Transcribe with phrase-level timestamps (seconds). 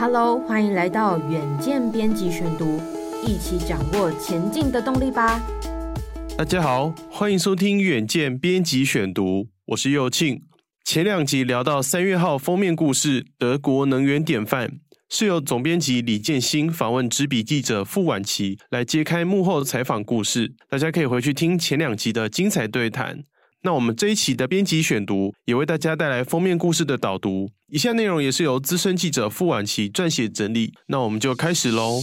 [0.00, 2.80] Hello，欢迎来到远见编辑选读，
[3.26, 5.44] 一起掌握前进的动力吧。
[6.36, 10.40] 大家好，欢迎收听远见编辑选读，我是右庆。
[10.84, 20.54] 前两集聊到三月号封面故事，德国能源典范，是由总编辑李建新访问执笔记者傅婉琪来揭开幕后采访故事。
[20.70, 23.24] 大家可以回去听前两集的精彩对谈。
[23.62, 30.72] 那我们这一期的编辑选读也为大家带来封面故事的导读，以下内容也是由资深记者傅婉琪撰写整理。
[30.86, 32.00] 那我们就开始喽。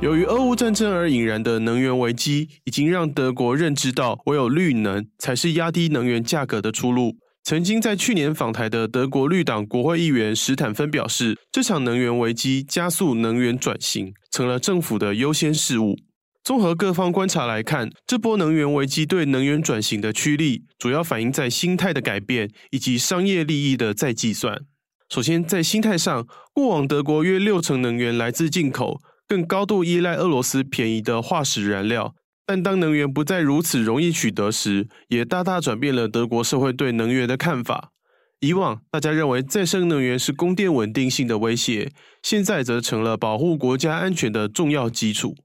[0.00, 7.14] 由于俄乌战争而引燃的能源危机，已经让德国认知到唯有绿能才是压低能源价格的出路。
[7.44, 15.96] 曾经在去年访台的德国绿党国会议员史坦芬表示，这场能源危机加速能源转型，成了政府的优先事务。
[16.44, 24.60] 综合各方观察来看，这波能源危机对能源转型的驱力，主要反映在心态的改变以及商业利益的再计算。
[25.08, 32.14] 首先，在心态上，过往德国约六成能源来自进口，更高度依赖俄罗斯便宜的化石燃料。
[32.46, 37.92] 但当能源不再如此容易取得时，也大大转变了德国社会对能源的看法。
[38.40, 45.36] 以往大家认为再生能源是供电稳定性的威胁，现在则成了保护国家安全的重要基础。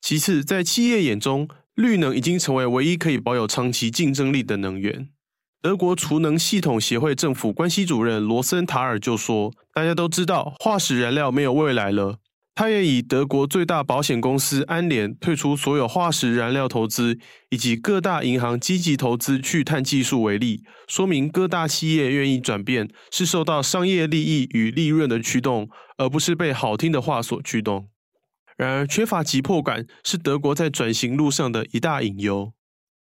[0.00, 5.08] 其次，在企业眼中，绿能已经成为唯一可以保有长期竞争力的能源。
[5.62, 12.16] 德国储能系统协会政府关系主任罗森塔尔就说：“大家都知道，化石燃料没有未来了。”
[12.54, 17.18] 他也以德国最大保险公司安联退出所有化石燃料投资，
[17.48, 27.88] 以及各大银行积极投资去碳技术为例，说明各大企业愿意转变是受到商业利益与利润的驱动，而不是被好听的话所驱动。
[28.58, 32.52] 然而，缺乏急迫感是德国在转型路上的一大隐忧。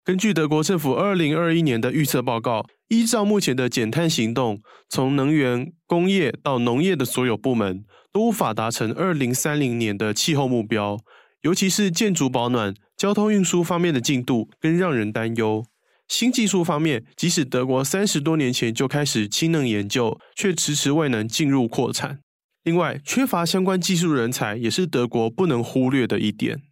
[0.03, 7.85] 根据德国政府二零二一年的预测报告，依照目前的减碳行动，从能源、工业到农业的所有部门。
[8.13, 10.97] 都无法达成二零三零年的气候目标，
[11.43, 15.65] 尤其是建筑保暖、交通运输方面的进度更让人担忧。
[16.07, 22.21] 新技术方面，即使德国三十多年前就开始氢能研究，却迟迟未能进入扩产。
[22.63, 26.63] 另外，缺乏相关技术人才也是德国不能忽略的一点。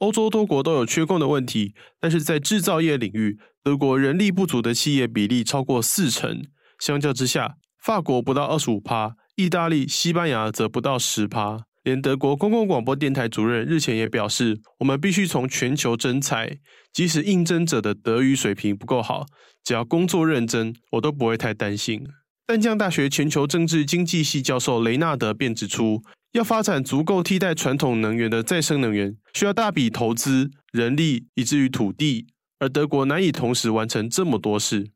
[0.00, 6.42] 欧洲多国都有缺工的问题，但是在制造业领域，德国人力不足的企业比例超过四成，
[6.78, 9.14] 相较之下，法国不到二十五趴。
[9.36, 16.58] 意大利、西班牙则不到十趴，连德国公共广播电台主任日前也表示，我们必须从全球征才，
[16.92, 19.26] 即使应征者的德语水平不够好，
[19.62, 22.06] 只要工作认真，我都不会太担心。
[22.46, 26.02] 淡江大学全球政治经济系教授雷纳德便指出，
[26.32, 32.28] 要发展足够替代传统能源的再生能源，需要大笔投资、人力以至于土地，
[32.60, 34.90] 而德国难以同时完成这么多事。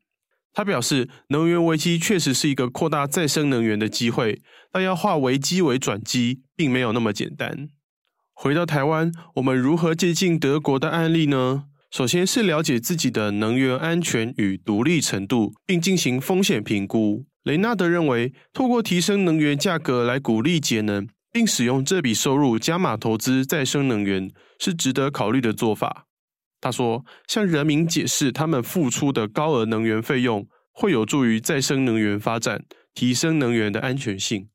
[0.53, 4.41] 他表示，能源危机确实是一个扩大再生能源的机会，
[4.71, 7.67] 但要化危机为转机，并没有那么简单。
[8.33, 11.65] 回到台湾，我们如何借鉴德国的案例呢？
[11.91, 17.25] 首先是了解自己的能源安全与独立程度，并进行风险评估。
[17.43, 26.07] 雷纳德认为，透过提升能源价格来鼓励节能，并使用这笔收入加码投资再生能源，是值得考虑的做法。
[26.61, 32.63] 他说：“向人民解释他们付出的高额能源费用会有助于再生能源发展，
[32.93, 34.47] 提升能源的安全性。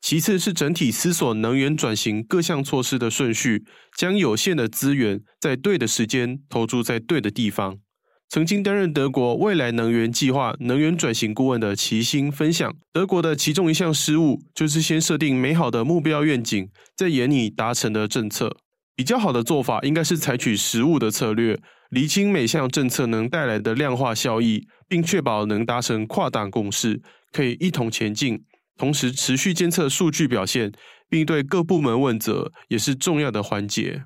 [0.00, 3.64] 其次是整体思索能源转型各项措施的顺序，
[3.96, 7.80] 将有限的资源在对的时间投注在对的地方。”
[8.30, 18.54] 曾经担任德国未来能源计划能源转型顾问的齐星分享，德国的其中一项失误就是先设定美好的目标愿景，再研拟达成的政策。
[18.94, 21.58] 比较好的做法应该是采取实务的策略，
[21.88, 27.00] 厘清每项政策能带来的量化效益，并确保能达成跨党共识，
[27.32, 28.44] 可以一同前进。
[28.76, 30.70] 同时，持续监测数据表现，
[31.08, 34.02] 并对各部门问责，也是重要的环节。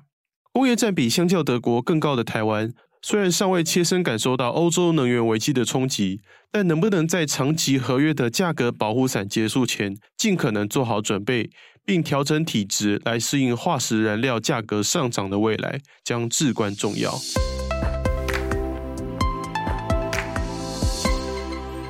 [0.53, 2.71] 工业占比相较德国更高的台湾，
[3.05, 11.49] 虽然尚未切身感受到欧洲能源危机的冲击，但能不能在长期合约的价格保护伞结束前，尽可能做好准备？
[11.83, 17.11] 并调整体质来适应化石燃料价格上涨的未来，将至关重要。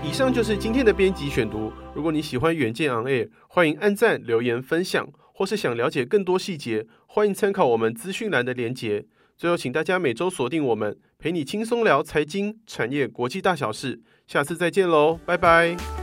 [0.03, 1.71] 以上就是今天的编辑选读。
[1.93, 9.05] 如果你喜欢远见 On Air，欢迎按赞、留言、分享，或是想了解更多细节，欢迎参考我们资讯栏的连结。
[9.37, 14.01] 最后，请大家每周锁定我们，陪你轻松聊财经、产业、国际大小事。
[14.27, 16.02] 下次再见喽，拜拜。